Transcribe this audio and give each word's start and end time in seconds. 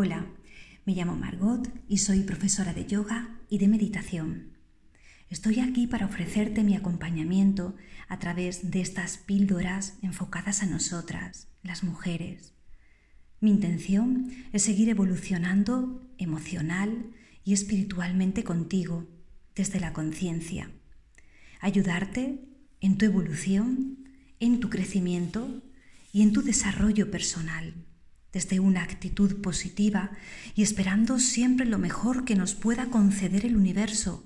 Hola, 0.00 0.26
me 0.86 0.94
llamo 0.94 1.16
Margot 1.16 1.68
y 1.88 1.98
soy 1.98 2.20
profesora 2.20 2.72
de 2.72 2.86
yoga 2.86 3.36
y 3.50 3.58
de 3.58 3.66
meditación. 3.66 4.52
Estoy 5.28 5.58
aquí 5.58 5.88
para 5.88 6.06
ofrecerte 6.06 6.62
mi 6.62 6.76
acompañamiento 6.76 7.74
a 8.06 8.20
través 8.20 8.70
de 8.70 8.80
estas 8.80 9.18
píldoras 9.18 9.98
enfocadas 10.00 10.62
a 10.62 10.66
nosotras, 10.66 11.48
las 11.64 11.82
mujeres. 11.82 12.54
Mi 13.40 13.50
intención 13.50 14.30
es 14.52 14.62
seguir 14.62 14.88
evolucionando 14.88 16.00
emocional 16.16 17.10
y 17.42 17.52
espiritualmente 17.52 18.44
contigo 18.44 19.04
desde 19.56 19.80
la 19.80 19.92
conciencia, 19.92 20.70
ayudarte 21.58 22.44
en 22.80 22.98
tu 22.98 23.04
evolución, 23.04 24.08
en 24.38 24.60
tu 24.60 24.70
crecimiento 24.70 25.60
y 26.12 26.22
en 26.22 26.32
tu 26.32 26.42
desarrollo 26.42 27.10
personal, 27.10 27.87
desde 28.32 28.60
una 28.60 28.82
actitud 28.82 29.40
positiva 29.40 30.10
y 30.54 30.62
esperando 30.62 31.18
siempre 31.18 31.66
lo 31.66 31.78
mejor 31.78 32.24
que 32.24 32.36
nos 32.36 32.54
pueda 32.54 32.86
conceder 32.86 33.46
el 33.46 33.56
universo, 33.56 34.24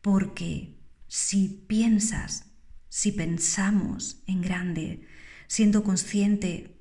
porque 0.00 0.78
si 1.06 1.64
piensas, 1.66 2.46
si 2.88 3.12
pensamos 3.12 4.22
en 4.26 4.42
grande, 4.42 5.06
siendo 5.46 5.84
consciente 5.84 6.80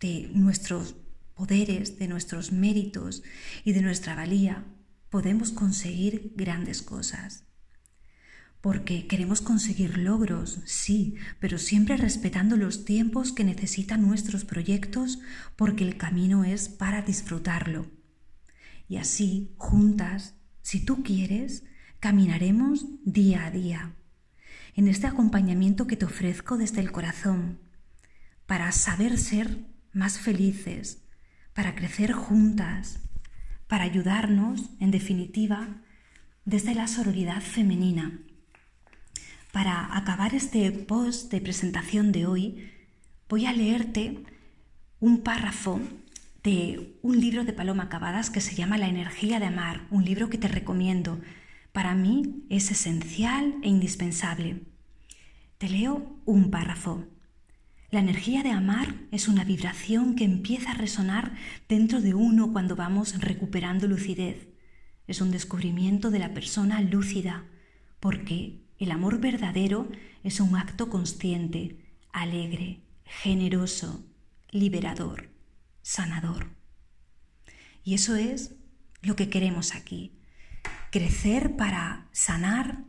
de 0.00 0.30
nuestros 0.34 0.96
poderes, 1.34 1.98
de 1.98 2.08
nuestros 2.08 2.52
méritos 2.52 3.22
y 3.64 3.72
de 3.72 3.82
nuestra 3.82 4.14
valía, 4.14 4.64
podemos 5.10 5.52
conseguir 5.52 6.32
grandes 6.36 6.82
cosas 6.82 7.47
porque 8.60 9.06
queremos 9.06 9.40
conseguir 9.40 9.98
logros, 9.98 10.60
sí, 10.64 11.14
pero 11.38 11.58
siempre 11.58 11.96
respetando 11.96 12.56
los 12.56 12.84
tiempos 12.84 13.32
que 13.32 13.44
necesitan 13.44 14.02
nuestros 14.02 14.44
proyectos 14.44 15.20
porque 15.56 15.84
el 15.84 15.96
camino 15.96 16.44
es 16.44 16.68
para 16.68 17.02
disfrutarlo. 17.02 17.86
Y 18.88 18.96
así, 18.96 19.54
juntas, 19.58 20.34
si 20.62 20.84
tú 20.84 21.02
quieres, 21.02 21.64
caminaremos 22.00 22.86
día 23.04 23.46
a 23.46 23.50
día, 23.50 23.94
en 24.74 24.88
este 24.88 25.06
acompañamiento 25.06 25.86
que 25.86 25.96
te 25.96 26.06
ofrezco 26.06 26.56
desde 26.56 26.80
el 26.80 26.90
corazón, 26.90 27.60
para 28.46 28.72
saber 28.72 29.18
ser 29.18 29.66
más 29.92 30.18
felices, 30.18 31.04
para 31.52 31.74
crecer 31.74 32.12
juntas, 32.12 33.00
para 33.68 33.84
ayudarnos, 33.84 34.70
en 34.80 34.90
definitiva, 34.90 35.82
desde 36.44 36.74
la 36.74 36.88
sororidad 36.88 37.42
femenina 37.42 38.22
para 39.52 39.96
acabar 39.96 40.34
este 40.34 40.70
post 40.72 41.30
de 41.30 41.40
presentación 41.40 42.12
de 42.12 42.26
hoy, 42.26 42.70
voy 43.28 43.46
a 43.46 43.52
leerte 43.52 44.22
un 45.00 45.22
párrafo 45.22 45.80
de 46.42 46.98
un 47.02 47.20
libro 47.20 47.44
de 47.44 47.52
Paloma 47.52 47.88
Cavadas 47.88 48.30
que 48.30 48.40
se 48.40 48.54
llama 48.54 48.78
La 48.78 48.88
energía 48.88 49.40
de 49.40 49.46
amar, 49.46 49.86
un 49.90 50.04
libro 50.04 50.28
que 50.28 50.38
te 50.38 50.48
recomiendo. 50.48 51.20
Para 51.72 51.94
mí 51.94 52.44
es 52.48 52.70
esencial 52.70 53.56
e 53.62 53.68
indispensable. 53.68 54.62
Te 55.58 55.68
leo 55.68 56.20
un 56.24 56.50
párrafo. 56.50 57.06
La 57.90 58.00
energía 58.00 58.42
de 58.42 58.50
amar 58.50 58.94
es 59.12 59.28
una 59.28 59.44
vibración 59.44 60.14
que 60.14 60.24
empieza 60.24 60.72
a 60.72 60.74
resonar 60.74 61.32
dentro 61.68 62.00
de 62.00 62.14
uno 62.14 62.52
cuando 62.52 62.76
vamos 62.76 63.18
recuperando 63.18 63.86
lucidez. 63.86 64.48
Es 65.06 65.22
un 65.22 65.30
descubrimiento 65.30 66.10
de 66.10 66.18
la 66.18 66.34
persona 66.34 66.82
lúcida, 66.82 67.44
porque 67.98 68.67
el 68.78 68.90
amor 68.92 69.20
verdadero 69.20 69.90
es 70.22 70.40
un 70.40 70.56
acto 70.56 70.88
consciente, 70.88 71.78
alegre, 72.12 72.80
generoso, 73.04 74.04
liberador, 74.50 75.30
sanador. 75.82 76.48
Y 77.82 77.94
eso 77.94 78.16
es 78.16 78.54
lo 79.02 79.16
que 79.16 79.28
queremos 79.28 79.74
aquí. 79.74 80.12
Crecer 80.90 81.56
para 81.56 82.08
sanar, 82.12 82.84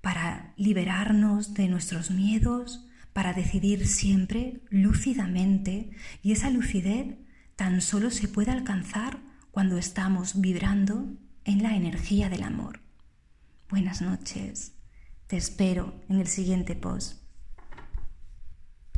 para 0.00 0.54
liberarnos 0.56 1.54
de 1.54 1.68
nuestros 1.68 2.10
miedos, 2.10 2.86
para 3.12 3.32
decidir 3.32 3.86
siempre 3.86 4.62
lúcidamente. 4.70 5.90
Y 6.22 6.32
esa 6.32 6.50
lucidez 6.50 7.16
tan 7.56 7.80
solo 7.80 8.10
se 8.10 8.28
puede 8.28 8.50
alcanzar 8.50 9.20
cuando 9.50 9.76
estamos 9.76 10.40
vibrando 10.40 11.12
en 11.44 11.62
la 11.62 11.76
energía 11.76 12.28
del 12.28 12.42
amor. 12.42 12.80
Buenas 13.68 14.02
noches. 14.02 14.72
Te 15.32 15.38
espero 15.38 15.94
en 16.10 16.20
el 16.20 16.26
siguiente 16.26 16.74
post. 16.74 17.21